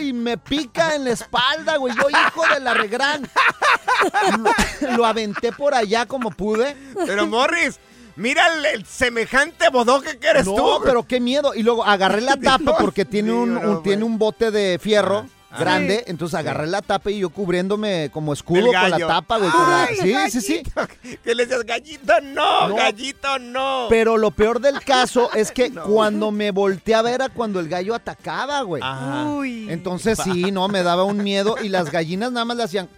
[0.00, 1.94] y me pica en la espalda, güey.
[1.96, 3.28] Yo, hijo de la regrán.
[4.82, 6.76] Lo, lo aventé por allá como pude.
[7.06, 7.78] Pero Morris,
[8.16, 10.80] mira el, el semejante bodoque que eres no, tú.
[10.84, 11.54] pero qué miedo.
[11.54, 15.26] Y luego agarré la tapa porque tiene un, no, un- tiene un bote de fierro.
[15.48, 16.04] Ah, grande, sí.
[16.08, 19.48] entonces agarré la tapa y yo cubriéndome como escudo con la tapa, güey.
[19.50, 20.62] con la- Ay, sí, sí, sí.
[21.24, 22.74] Que le decías, gallito, no, No.
[22.74, 23.86] gallito, no.
[23.88, 27.68] Pero lo peor del caso es que cuando me volteé a ver era cuando el
[27.68, 28.82] gallo atacaba, güey.
[28.84, 29.24] Ajá.
[29.68, 32.88] Entonces sí, no, me daba un miedo y las gallinas nada más le hacían...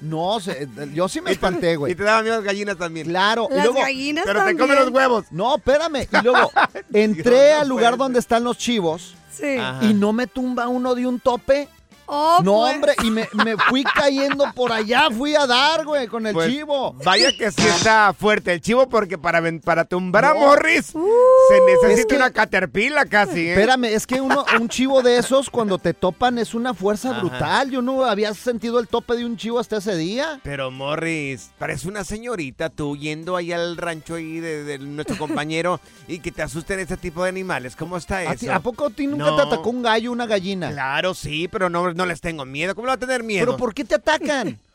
[0.00, 1.94] No, se- yo sí me espanté, Y güey.
[1.94, 3.06] te daban miedo las gallinas también.
[3.06, 3.80] Claro, y Las luego...
[3.80, 5.24] gallinas Pero te comen los huevos.
[5.30, 6.06] No, espérame.
[6.10, 6.50] Y luego
[6.92, 9.56] entré Dios, no al lugar donde están los chivos Sí.
[9.58, 9.84] Ajá.
[9.84, 11.68] y no me tumba uno de un tope.
[12.12, 12.74] Oh, No, pues.
[12.74, 16.50] hombre, y me, me fui cayendo por allá, fui a dar, güey, con el Pues,
[16.50, 16.92] chivo.
[17.04, 20.40] Vaya que sí está fuerte el chivo porque para, ven- para tumbar a No.
[20.40, 23.52] Morris se es necesita que- una caterpillar casi, ¿eh?
[23.52, 27.20] Espérame, es que uno, un chivo de esos cuando te topan es una fuerza Ajá.
[27.20, 27.70] brutal.
[27.70, 30.40] Yo no había sentido el tope de un chivo hasta ese día.
[30.42, 35.80] Pero Morris, parece una señorita tú yendo ahí al rancho ahí de, de nuestro compañero
[36.08, 37.76] y que te asusten este tipo de animales.
[37.76, 38.54] ¿Cómo está ¿A, ti- eso?
[38.54, 39.36] a poco a ti nunca No.
[39.36, 40.70] te atacó un gallo o una gallina?
[40.72, 42.74] Claro, sí, pero no, no les tengo miedo.
[42.74, 43.44] ¿Cómo le va a tener miedo?
[43.46, 44.58] ¿Pero por qué te atacan?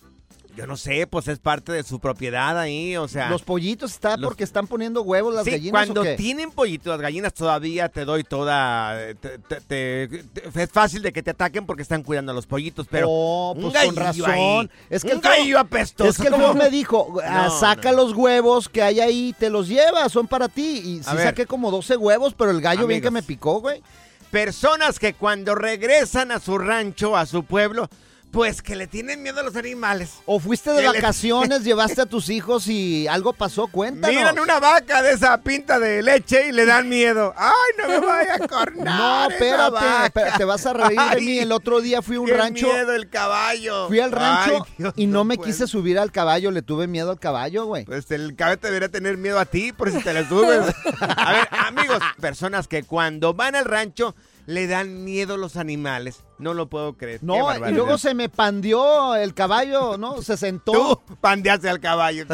[0.55, 3.29] Yo no sé, pues es parte de su propiedad ahí, o sea...
[3.29, 6.15] Los pollitos está Los- porque están poniendo huevos las Sí, gallinas cuando o qué?
[6.15, 8.95] tienen pollitos las gallinas todavía te doy toda...
[9.19, 12.47] te- te- te- te- es fácil de que te ataquen porque están cuidando a los
[12.47, 13.07] pollitos, pero...
[13.09, 14.31] Oh, un pues gallo con razón.
[14.31, 16.09] ahí, es que un el gallo apestoso.
[16.09, 19.67] Es que el me dijo, ah, No, saca los huevos que hay ahí, te los
[19.67, 20.77] llevas, son para ti.
[20.85, 23.83] Y sí saqué como 12 huevos, pero el gallo bien que me picó, güey.
[24.31, 27.89] Personas que cuando regresan a su rancho, a su pueblo,
[28.36, 30.15] pues que le tienen miedo a los animales.
[30.26, 34.13] O fuiste de ¿Qué le- vacaciones, llevaste a tus hijos y algo pasó, cuéntanos.
[34.13, 37.34] Miran una vaca de esa pinta de leche y le dan miedo.
[37.38, 38.86] ¡Ay, no me vaya a cornar!
[38.86, 41.39] No, espérate, te vas a reír de mí.
[41.39, 43.88] El otro día fui a un ¡Qué rancho, miedo el caballo!
[43.88, 45.48] fui al rancho Ay, Dios, y no, me puedo.
[45.48, 47.86] quise subir al caballo, le tuve miedo al caballo, güey.
[47.86, 50.76] Pues el caballo debería tener miedo a ti por si te le subes.
[51.00, 54.13] A ver, amigos, personas que cuando van al rancho
[54.45, 56.17] le dan miedo los animales.
[56.38, 57.24] No lo puedo creer.
[57.24, 60.21] No, y luego se me pandió el caballo, ¿no?
[60.21, 60.71] Se sentó.
[60.74, 62.26] Tú pandeaste al caballo.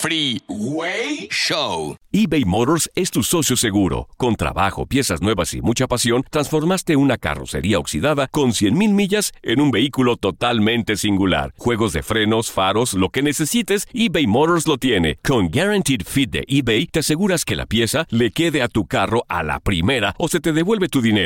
[0.00, 1.96] Freeway Show.
[2.12, 4.08] eBay Motors es tu socio seguro.
[4.16, 9.60] Con trabajo, piezas nuevas y mucha pasión, transformaste una carrocería oxidada con 100.000 millas en
[9.60, 11.52] un vehículo totalmente singular.
[11.58, 15.18] Juegos de frenos, faros, lo que necesites, eBay Motors lo tiene.
[15.22, 19.24] Con Guaranteed Fit de eBay, te aseguras que la pieza le quede a tu carro
[19.28, 21.25] a la primera o se te devuelve tu dinero.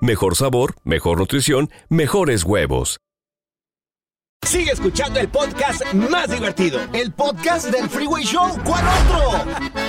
[0.01, 2.97] Mejor sabor, mejor nutrición, mejores huevos.
[4.43, 6.79] Sigue escuchando el podcast más divertido.
[6.91, 8.49] El podcast del Freeway Show.
[8.65, 9.80] ¿Cuál otro?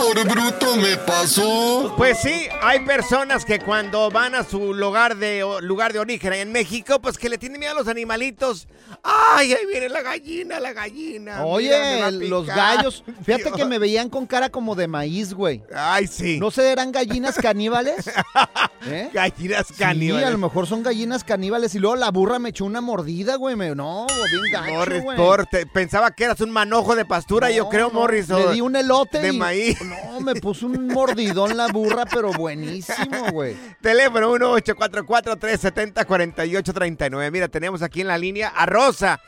[0.00, 1.94] Por bruto me pasó.
[1.96, 6.52] Pues sí, hay personas que cuando van a su lugar de lugar de origen en
[6.52, 8.66] México, pues que le tienen miedo a los animalitos.
[9.02, 11.44] Ay, ahí viene la gallina, la gallina.
[11.44, 15.62] Oye, mira, los gallos, fíjate que me veían con cara como de maíz, güey.
[15.74, 16.38] Ay, sí.
[16.38, 18.10] ¿No se eran gallinas caníbales?
[18.86, 19.10] ¿Eh?
[19.12, 20.26] Gallinas Sí, caníbales.
[20.26, 23.56] a lo mejor son gallinas caníbales y luego la burra me echó una mordida, güey.
[23.56, 25.16] me- No, bien gacho, Morris, güey.
[25.16, 28.28] por- te- pensaba que eras un manojo de pastura, yo creo, Morris.
[28.28, 29.78] Le di un elote de y- maíz.
[29.90, 33.56] No, me puso un mordidón la burra, pero buenísimo, güey.
[33.80, 37.30] Teléfono 1-844-370-4839.
[37.30, 39.20] Mira, tenemos aquí en la línea a Rosa.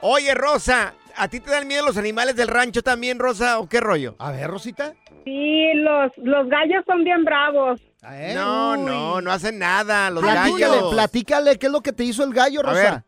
[0.00, 3.80] Oye, Rosa, ¿a ti te dan miedo los animales del rancho también, Rosa, o qué
[3.80, 4.16] rollo?
[4.18, 4.92] A ver, Rosita.
[5.24, 7.80] Sí, los, los gallos son bien bravos.
[8.34, 10.92] No, no, no hacen nada, los Platícale, gallos.
[10.92, 12.82] platícale, ¿qué es lo que te hizo el gallo, A Rosa?
[12.82, 13.02] ver.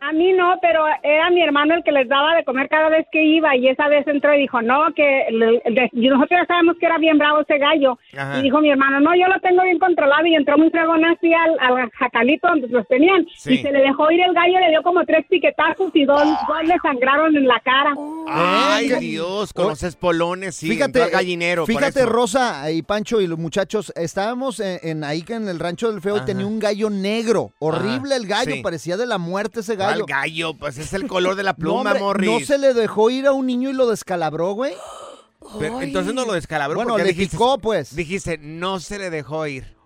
[0.00, 3.06] A mí no, pero era mi hermano el que les daba de comer cada vez
[3.10, 6.46] que iba y esa vez entró y dijo, no, que le- le- y nosotros ya
[6.46, 7.98] sabemos que era bien bravo ese gallo.
[8.16, 8.38] Ajá.
[8.38, 11.32] Y dijo mi hermano, no, yo lo tengo bien controlado y entró muy fregón así
[11.32, 13.54] al, al jacalito donde los tenían Sí.
[13.54, 16.64] y se le dejó ir el gallo, le dio como tres piquetazos y dos, dos
[16.64, 17.94] le sangraron en la cara.
[18.28, 21.66] Ay, Dios, con los espolones, sí, Fíjate, entró al gallinero.
[21.66, 22.04] fíjate.
[22.06, 26.00] Rosa y Pancho y los muchachos, estábamos en, en ahí que en el rancho del
[26.00, 28.62] feo y tenía un gallo negro, horrible el gallo, sí.
[28.62, 30.06] parecía de la muerte ese ¿Cuál gallo.
[30.06, 30.54] gallo?
[30.54, 32.30] Pues es el color de la No, pluma, hombre, Morris.
[32.40, 34.74] no se le dejó ir a un niño y lo descalabró, güey.
[35.58, 36.76] Pero entonces no lo descalabró.
[36.76, 37.94] Bueno, porque le dijiste, picó, pues.
[37.94, 39.76] Dijiste, no se le dejó ir.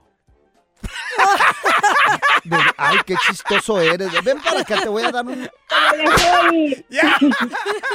[2.45, 4.09] De- Ay, qué chistoso eres.
[4.25, 5.49] Ven para acá, te voy a dar un...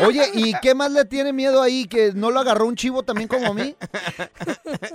[0.05, 1.85] Oye, ¿y qué más le tiene miedo ahí?
[1.85, 3.75] ¿Que no lo agarró un chivo también como a mí?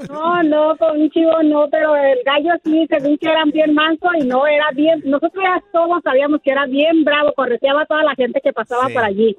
[0.08, 4.08] No, no, con un chivo no, pero el gallo sí, según que eran bien manso
[4.18, 5.00] y no era bien.
[5.04, 8.86] Nosotros ya todos sabíamos que era bien bravo, correteaba a toda la gente que pasaba
[8.88, 8.94] Sí.
[8.94, 9.36] por allí.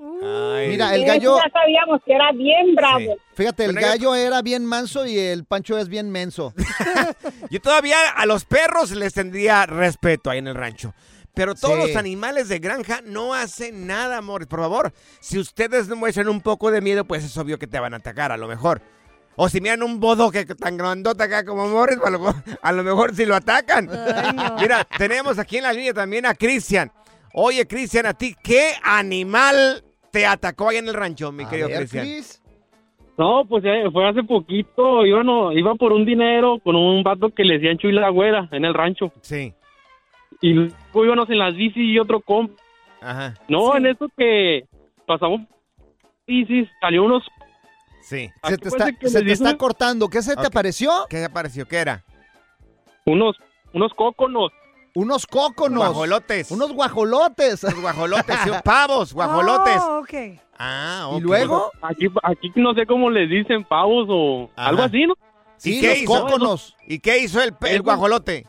[0.68, 1.38] Mira, el gallo...
[1.38, 3.16] Ya sabíamos que era bien bravo.
[3.34, 6.54] Fíjate, el Bueno, yo- gallo era bien manso y el Pancho es bien menso.
[7.50, 10.94] Yo todavía a los perros les tendría respeto ahí en el rancho.
[11.34, 11.88] Pero todos Sí.
[11.88, 14.48] los animales de granja no hacen nada, Morris.
[14.50, 17.80] Por favor, si ustedes no muestran un poco de miedo, pues es obvio que te
[17.80, 18.82] van a atacar, a lo mejor.
[19.38, 23.16] O si miran un bodoque tan grandote acá como Morris, a lo, a lo mejor
[23.16, 23.90] si lo atacan.
[24.60, 26.92] Mira, tenemos aquí en la línea también a Cristian.
[27.34, 32.06] Oye, Cristian, a ti, ¿qué animal te atacó ahí en el rancho, mi querido Cristian?
[33.18, 37.30] No, pues eh, fue hace poquito, iba, no, iba por un dinero con un vato
[37.30, 39.12] que le decían Chuy la güera en el rancho.
[39.22, 39.54] Sí.
[40.42, 42.52] Y luego íbamos en las bici y otro comp.
[43.02, 43.36] Ajá.
[43.48, 44.66] No, en eso que
[45.06, 45.42] pasamos
[46.26, 47.24] bicis, salió unos...
[48.02, 48.30] Sí.
[48.44, 50.08] Se te está, se te está cortando.
[50.08, 50.90] ¿Qué se te apareció?
[51.10, 51.68] ¿Qué te apareció?
[51.68, 52.04] ¿Qué era?
[53.06, 53.38] Unos,
[53.74, 54.52] unos cóconos.
[54.94, 55.78] Unos cóconos.
[55.80, 56.52] Guajolotes.
[56.52, 57.64] Unos guajolotes.
[57.64, 59.82] Los guajolotes, sí, pavos, guajolotes.
[59.82, 60.40] Oh, ok.
[60.60, 61.22] Ah, ¿Y ok.
[61.22, 61.72] luego?
[61.82, 64.70] Aquí, aquí no sé cómo les dicen pavos o Ajá.
[64.70, 65.14] algo así, ¿no?
[65.14, 66.12] ¿Y Sí, qué los hizo?
[66.12, 66.76] cóconos.
[66.88, 68.48] ¿Y qué hizo el, el guajolote?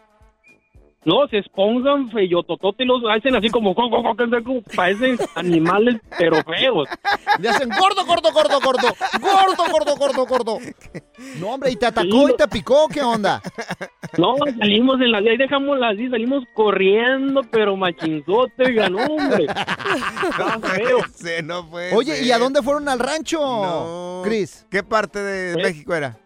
[1.04, 5.18] No, se esponjan feyototote y los hacen así como, co- co- co- co- co- parecen
[5.34, 6.88] animales, pero feos.
[7.40, 8.88] Le hacen gordo, gordo, gordo, gordo.
[9.20, 10.58] Gordo, gordo, gordo, gordo.
[11.40, 12.86] No, hombre, ¿y te atacó y te picó?
[12.86, 13.42] ¿Qué onda?
[14.16, 19.46] No, salimos en la ahí dejamos así, salimos corriendo, pero machinzote, ganó, hombre.
[19.46, 20.98] Está feo.
[21.14, 22.34] Sí, no puede Oye, ¿y ser.
[22.34, 24.20] a dónde fueron al rancho, No.
[24.24, 24.66] Cris?
[24.70, 25.62] ¿Qué parte de ¿Eh?
[25.64, 26.16] México era?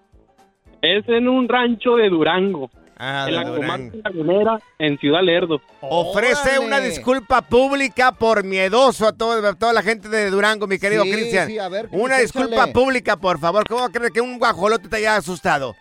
[0.82, 5.60] Es en un rancho de Durango, Ah, en de la comarca lagunera, en Ciudad Lerdo.
[5.82, 6.58] Ofrece Órale.
[6.60, 11.02] una disculpa pública por miedoso a, todo- a toda la gente de Durango, mi querido
[11.04, 11.46] Sí, Cristian.
[11.48, 12.22] sí, a ver, una échale.
[12.22, 13.68] disculpa pública, por favor.
[13.68, 15.74] ¿Cómo crees que un guajolote te haya asustado?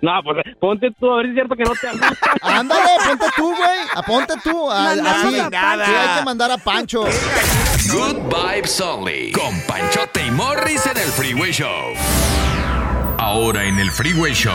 [0.00, 2.32] No, pues ponte tú, a ver si es cierto que no te asusta.
[2.42, 3.78] Ándale, ponte tú, güey.
[3.96, 4.70] Aponte tú.
[4.70, 5.38] a- Mandamos así.
[5.40, 5.86] a Nada.
[5.86, 7.04] Sí, hay que mandar a Pancho.
[7.90, 9.32] Good Vibes Only.
[9.32, 11.94] Con Panchote y Morris en el Freeway Show.
[13.18, 14.52] Ahora en el Freeway Show.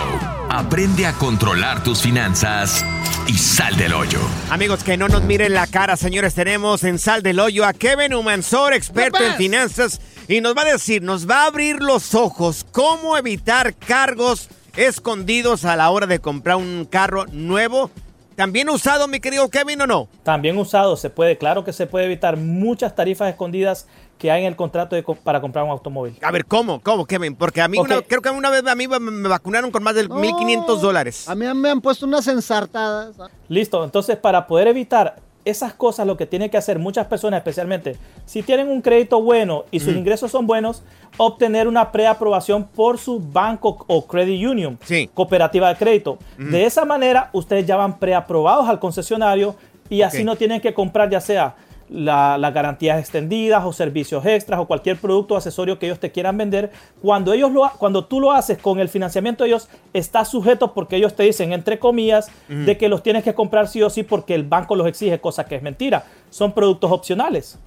[0.55, 2.85] Aprende a controlar tus finanzas
[3.25, 4.19] y sal del hoyo.
[4.51, 6.35] Amigos, que no nos miren la cara, señores.
[6.35, 10.73] Tenemos en Sal del Hoyo a Kevin Humansor, experto en finanzas, y nos va a
[10.73, 16.19] decir, nos va a abrir los ojos cómo evitar cargos escondidos a la hora de
[16.19, 17.89] comprar un carro nuevo.
[18.35, 20.07] ¿También usado, mi querido Kevin, o no?
[20.23, 24.47] También usado, se puede, claro que se puede evitar muchas tarifas escondidas que hay en
[24.47, 26.17] el contrato de para comprar un automóvil.
[26.21, 26.79] A ver, ¿cómo?
[26.81, 27.35] ¿Cómo, Kevin?
[27.35, 29.95] Porque a mí, una- creo que una vez a mí me- me vacunaron con más
[29.95, 31.27] de 1.500 dólares.
[31.27, 33.15] A mí me han puesto unas ensartadas.
[33.49, 37.97] Listo, entonces para poder evitar esas cosas, lo que tienen que hacer muchas personas, especialmente
[38.25, 39.99] si tienen un crédito bueno y sus Ujú.
[39.99, 40.83] ingresos son buenos,
[41.17, 45.09] obtener una preaprobación por su banco o credit union, Sí.
[45.13, 46.17] cooperativa de crédito.
[46.37, 49.55] De esa manera, ustedes ya van preaprobados al concesionario
[49.89, 51.55] y así no tienen que comprar ya sea
[51.89, 56.11] la- las garantías extendidas o servicios extras o cualquier producto o accesorio que ellos te
[56.11, 56.71] quieran vender.
[57.01, 60.95] Cuando, ellos lo, cuando tú lo haces con el financiamiento de ellos, está sujeto porque
[60.95, 64.35] ellos te dicen, entre comillas, de que los tienes que comprar sí o sí porque
[64.35, 66.03] el banco los exige, cosa que es mentira.
[66.33, 67.59] Son productos opcionales.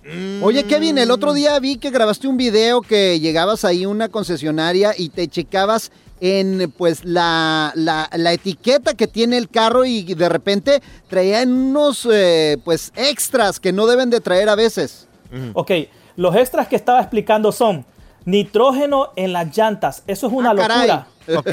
[0.42, 4.08] Oye, Kevin, el otro día vi que grabaste un video que llegabas ahí a una
[4.08, 10.02] concesionaria y te checabas en pues la, la- la etiqueta que tiene el carro y
[10.14, 15.06] de repente traían unos eh, pues extras que no deben de traer a veces.
[15.52, 15.70] Ok,
[16.16, 17.86] los extras que estaba explicando son
[18.24, 20.02] nitrógeno en las llantas.
[20.08, 21.06] Eso es una Ah, locura.
[21.38, 21.48] Ok.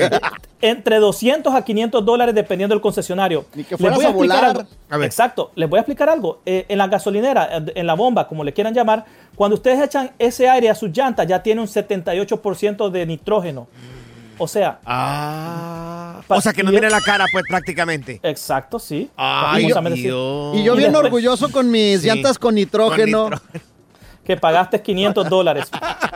[0.66, 3.46] Entre 200 a 500 dólares dependiendo del concesionario.
[3.52, 4.46] que Les fueras voy a volar.
[4.46, 4.64] algo.
[4.90, 5.06] A ver.
[5.08, 6.40] Exacto, les voy a explicar algo.
[6.46, 9.04] Eh, en la gasolinera, en- la bomba, como le quieran llamar,
[9.36, 13.68] cuando ustedes echan ese aire a sus llantas, ya tiene un 78% de nitrógeno.
[14.38, 16.22] O sea, Ah.
[16.28, 18.20] O sea, que no tiene la cara, pues, prácticamente.
[18.24, 19.10] Exacto, sí.
[19.18, 19.68] Ay.
[19.68, 20.56] Dios.
[20.56, 22.08] Y yo bien orgulloso con mis Sí.
[22.08, 23.30] llantas con nitrógeno.
[24.26, 25.70] Que pagaste 500 dólares.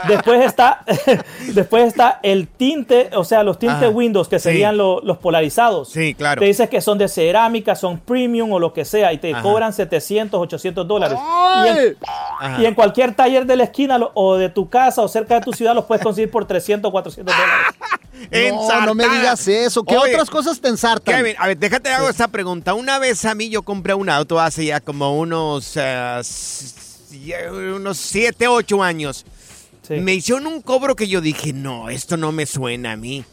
[0.07, 0.83] Después está,
[1.53, 4.43] después está el tinte, o sea, los tintes Ah, Windows, que sí.
[4.43, 5.89] serían lo- los polarizados.
[5.89, 6.39] Sí, claro.
[6.39, 9.41] Te dices que son de cerámica, son premium o lo que sea, y te Ajá.
[9.41, 11.19] cobran 700, 800 dólares.
[11.65, 15.07] Y en, y en cualquier taller de la esquina lo- o de tu casa o
[15.07, 17.65] cerca de tu ciudad los puedes conseguir por 300, 400 dólares.
[18.51, 19.83] No, no me digas eso.
[19.83, 21.17] ¿Qué Oye, otras cosas te ensartan?
[21.17, 22.73] Kevin, a ver, déjate hago esta pregunta.
[22.73, 26.21] Una vez a mí yo compré un auto hace ya como unos, ya
[27.75, 29.25] unos 7, 8 años.
[29.89, 33.23] Me hicieron un cobro que yo dije, no, esto no me suena a mí.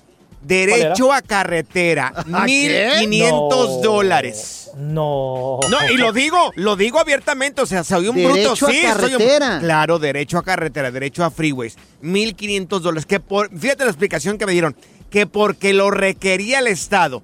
[0.41, 2.97] Derecho a carretera, ¿A qué?
[3.01, 3.77] 1500 No.
[3.83, 4.71] dólares.
[4.77, 5.59] No.
[5.71, 8.83] No, y lo digo, lo digo abiertamente, o sea, soy un Derecho bruto, a sí,
[8.83, 9.59] soy un- carretera.
[9.61, 14.45] claro, derecho a carretera, derecho a freeways, 1500 dólares, que por, fíjate la explicación que
[14.47, 14.77] me dieron,
[15.11, 17.23] que porque lo requería el Estado.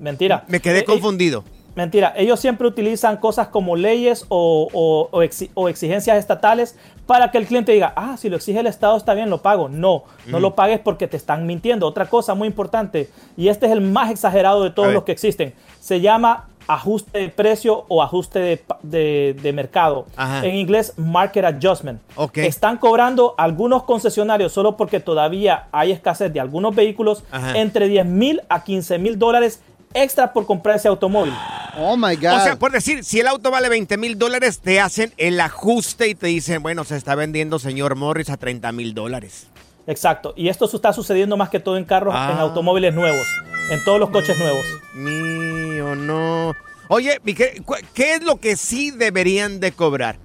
[0.00, 0.44] Mentira.
[0.48, 1.44] Me quedé Eh, eh, confundido.
[1.74, 7.30] Mentira, ellos siempre utilizan cosas como leyes o, o- o exi- o exigencias estatales para
[7.30, 9.68] que el cliente diga, ah, si lo exige el Estado está bien, lo pago.
[9.70, 11.86] No, no lo pagues porque te están mintiendo.
[11.86, 15.54] Otra cosa muy importante, y este es el más exagerado de todos los que existen,
[15.80, 20.06] se llama ajuste de precio o ajuste de, pa- de- de mercado.
[20.14, 20.46] Ajá.
[20.46, 22.00] En inglés, market adjustment.
[22.14, 22.38] Ok.
[22.38, 27.58] Están cobrando algunos concesionarios solo porque todavía hay escasez de algunos vehículos Ajá.
[27.58, 29.60] entre 10 mil a 15 mil dólares
[29.94, 31.32] extra por comprar ese automóvil.
[31.76, 32.36] Oh my God.
[32.36, 36.08] O sea, por decir, si el auto vale 20 mil dólares, te hacen el ajuste
[36.08, 39.46] y te dicen, bueno, se está vendiendo señor Morris a 30 mil dólares.
[39.86, 40.34] Exacto.
[40.36, 42.30] Y esto está sucediendo más que todo en carros, Ah.
[42.32, 43.26] en automóviles nuevos,
[43.70, 44.64] en todos los coches nuevos.
[44.94, 46.54] Mío, no.
[46.88, 47.62] Oye, ¿y ¿qué,
[47.94, 50.18] qué es lo que sí deberían de cobrar?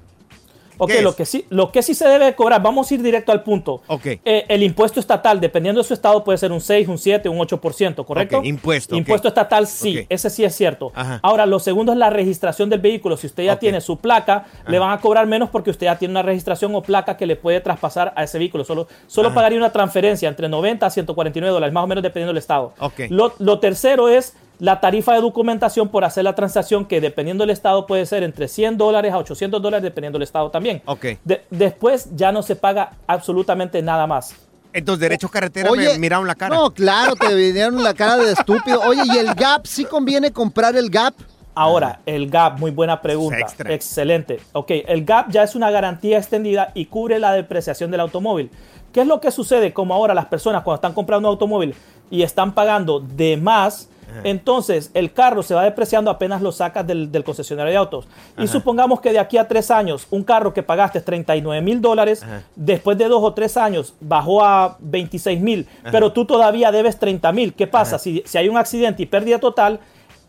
[0.77, 3.31] Ok, ¿Qué lo que, sí, lo que sí se debe cobrar, vamos a ir directo
[3.31, 3.81] al punto.
[3.87, 4.05] Ok.
[4.05, 7.37] Eh, el impuesto estatal, dependiendo de su estado, puede ser un 6, un 7, un
[7.39, 8.41] 8%, ¿correcto?
[8.43, 8.95] Impuesto.
[8.95, 10.91] Impuesto estatal, sí, ese sí es cierto.
[10.95, 11.19] Ajá.
[11.23, 13.17] Ahora, lo segundo es la registración del vehículo.
[13.17, 16.11] Si usted ya tiene su placa, le van a cobrar menos porque usted ya tiene
[16.11, 18.63] una registración o placa que le puede traspasar a ese vehículo.
[18.63, 19.35] Solo, solo Ajá.
[19.35, 22.73] pagaría una transferencia entre 90 a 149 dólares, más o menos dependiendo del estado.
[22.79, 23.01] Ok.
[23.09, 27.51] Lo, lo tercero es la tarifa de documentación por hacer la transacción, que dependiendo del
[27.51, 30.81] estado puede ser entre 100 dólares a 800 dólares, dependiendo del estado también.
[30.85, 31.05] Ok.
[31.23, 34.35] De- después ya no se paga absolutamente nada más.
[34.73, 36.55] Entonces, derecho a carretera Oye, me miraron la cara.
[36.55, 38.81] No, claro, te vinieron la cara de estúpido.
[38.81, 39.65] Oye, ¿y el Gap?
[39.65, 41.13] ¿Sí conviene comprar el Gap?
[41.55, 43.39] Ahora, el GAP, muy buena pregunta.
[43.39, 43.73] Extra.
[43.73, 44.39] Excelente.
[44.53, 48.51] Ok, el GAP ya es una garantía extendida y cubre la depreciación del automóvil.
[48.93, 49.73] ¿Qué es lo que sucede?
[49.73, 51.73] Como ahora las personas cuando están comprando un automóvil
[52.11, 53.89] y están pagando de más,
[54.23, 58.07] entonces el carro se va depreciando apenas lo sacas del, del concesionario de autos.
[58.37, 58.51] Y Ajá.
[58.51, 62.97] supongamos que de aquí a tres años, un carro que pagaste 39 mil dólares, después
[62.97, 67.53] de dos o tres años bajó a 26 mil, pero tú todavía debes 30 mil.
[67.53, 67.99] ¿Qué pasa?
[67.99, 69.79] Si, si hay un accidente y pérdida total,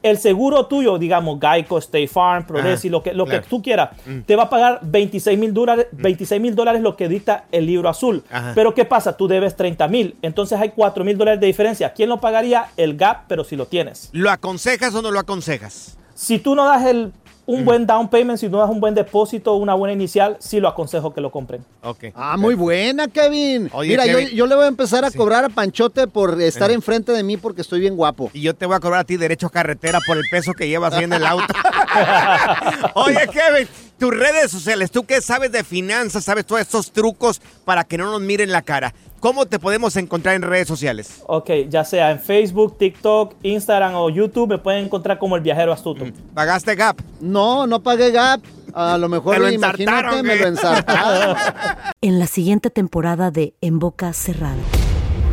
[0.02, 3.42] el seguro tuyo, digamos Geico, State Farm, Progressive, lo que, lo claro.
[3.42, 4.20] que tú quieras, Mm.
[4.20, 7.88] te va a pagar 26 mil dólares, 26 mil dólares lo que dicta el libro
[7.88, 8.22] azul.
[8.30, 8.52] Ajá.
[8.54, 9.16] Pero ¿qué pasa?
[9.16, 11.92] Tú debes 30 mil, entonces hay 4 mil dólares de diferencia.
[11.92, 12.66] ¿Quién lo pagaría?
[12.76, 14.08] El GAP, pero si lo tienes.
[14.12, 15.96] ¿Lo aconsejas o no lo aconsejas?
[16.14, 17.12] Si tú no das el, Mm.
[17.48, 20.68] Un buen down payment, si no das un buen depósito, una buena inicial, sí lo
[20.68, 21.64] aconsejo que lo compren.
[21.82, 22.04] Ok.
[22.14, 23.70] Ah, muy buena, Kevin.
[23.72, 24.28] Oye, Mira, Kevin.
[24.28, 26.74] Yo, yo le voy a empezar a cobrar a Panchote por estar Eh.
[26.74, 28.30] enfrente de mí porque estoy bien guapo.
[28.34, 30.68] Y yo te voy a cobrar a ti derecho a carretera por el peso que
[30.68, 31.46] llevas ahí en el auto.
[32.94, 33.68] Oye, Kevin,
[33.98, 38.10] tus redes sociales, tú que sabes de finanzas, sabes todos estos trucos para que no
[38.10, 38.94] nos miren la cara.
[39.20, 41.22] ¿Cómo te podemos encontrar en redes sociales?
[41.26, 45.72] Ok, ya sea en Facebook, TikTok, Instagram o YouTube, me pueden encontrar como el viajero
[45.72, 46.04] astuto.
[46.34, 47.00] ¿Pagaste Gap?
[47.20, 48.40] No, no pagué Gap.
[48.74, 50.40] A lo mejor, lo imagínate, me ¿eh?
[50.40, 51.36] lo ensartaron.
[52.00, 54.54] En la siguiente temporada de En Boca Cerrada.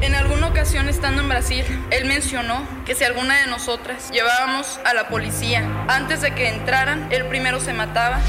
[0.02, 4.96] En alguna ocasión estando en Brasil, él mencionó que si alguna de nosotras llevábamos a
[4.96, 8.20] la policía antes de que entraran, él primero se mataba.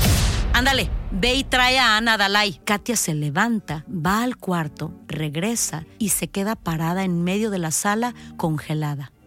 [0.52, 0.90] Ándale,
[1.20, 2.60] ve y trae a Ana Dalai.
[2.64, 7.70] Katia se levanta, va al cuarto, regresa y se queda parada en medio de la
[7.70, 9.12] sala congelada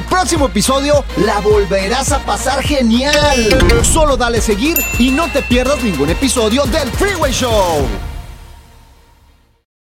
[0.00, 3.14] el próximo episodio la volverás a pasar genial.
[3.82, 8.09] Solo dale seguir y no te pierdas ningún episodio del Freeway Show.